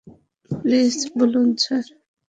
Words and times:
Please 0.51 0.91
চলুন, 1.03 1.49
sir. 1.63 1.85